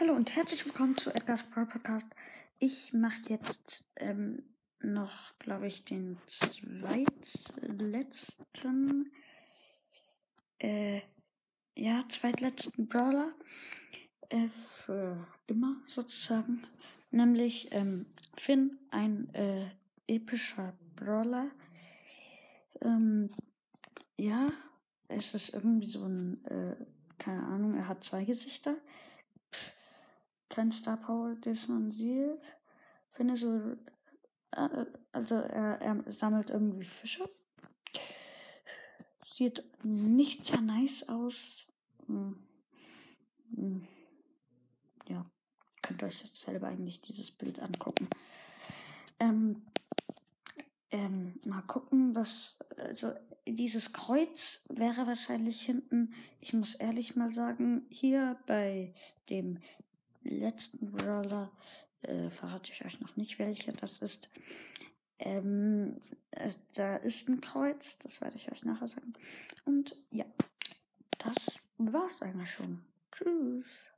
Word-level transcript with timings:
Hallo 0.00 0.14
und 0.14 0.34
herzlich 0.34 0.64
willkommen 0.64 0.96
zu 0.96 1.14
Edgar's 1.14 1.42
Pro 1.42 1.66
Podcast. 1.66 2.08
Ich 2.58 2.94
mache 2.94 3.20
jetzt 3.28 3.84
ähm, 3.96 4.42
noch, 4.80 5.38
glaube 5.38 5.66
ich, 5.66 5.84
den 5.84 6.16
zweitletzten, 6.26 9.12
äh, 10.58 11.02
ja, 11.76 12.02
zweitletzten 12.08 12.88
Brawler 12.88 13.34
äh, 14.30 14.48
für 14.86 15.28
immer 15.48 15.76
sozusagen, 15.86 16.62
nämlich 17.10 17.68
ähm, 17.72 18.06
Finn, 18.38 18.78
ein 18.90 19.28
äh, 19.34 19.66
epischer 20.06 20.72
Brawler. 20.96 21.50
Ähm, 22.80 23.28
ja, 24.16 24.50
es 25.08 25.34
ist 25.34 25.52
irgendwie 25.52 25.88
so 25.88 26.06
ein, 26.06 26.42
äh, 26.46 26.74
keine 27.18 27.42
Ahnung, 27.42 27.74
er 27.74 27.86
hat 27.86 28.02
zwei 28.02 28.24
Gesichter 28.24 28.76
kein 30.50 30.72
Star 30.72 30.98
Power, 30.98 31.34
das 31.40 31.68
man 31.68 31.90
sieht. 31.90 32.38
Finde 33.12 33.36
so, 33.36 33.76
äh, 34.50 34.86
also 35.12 35.36
er, 35.36 35.80
er 35.80 36.12
sammelt 36.12 36.50
irgendwie 36.50 36.84
Fische. 36.84 37.28
Sieht 39.24 39.64
nicht 39.82 40.44
sehr 40.44 40.60
nice 40.60 41.08
aus. 41.08 41.66
Hm. 42.06 42.36
Hm. 43.54 43.86
Ja, 45.08 45.24
könnt 45.82 46.02
ihr 46.02 46.08
euch 46.08 46.18
selber 46.34 46.68
eigentlich 46.68 47.00
dieses 47.00 47.30
Bild 47.30 47.60
angucken. 47.60 48.08
Ähm, 49.18 49.62
ähm, 50.90 51.38
mal 51.44 51.62
gucken, 51.62 52.14
was, 52.14 52.58
also 52.76 53.12
dieses 53.46 53.92
Kreuz 53.92 54.64
wäre 54.68 55.06
wahrscheinlich 55.06 55.62
hinten, 55.62 56.14
ich 56.40 56.52
muss 56.52 56.74
ehrlich 56.74 57.16
mal 57.16 57.32
sagen, 57.32 57.86
hier 57.88 58.36
bei 58.46 58.94
dem 59.28 59.58
letzten 60.22 60.90
Brawler 60.92 61.50
äh, 62.02 62.30
verrate 62.30 62.72
ich 62.72 62.84
euch 62.84 63.00
noch 63.00 63.16
nicht, 63.16 63.38
welcher 63.38 63.72
das 63.72 63.98
ist. 63.98 64.28
Ähm, 65.18 66.00
äh, 66.30 66.50
da 66.74 66.96
ist 66.96 67.28
ein 67.28 67.40
Kreuz, 67.40 67.98
das 67.98 68.20
werde 68.20 68.36
ich 68.36 68.50
euch 68.50 68.64
nachher 68.64 68.88
sagen. 68.88 69.12
Und 69.64 69.96
ja, 70.10 70.24
das 71.18 71.60
war's 71.78 72.22
eigentlich 72.22 72.50
schon. 72.50 72.82
Tschüss. 73.12 73.90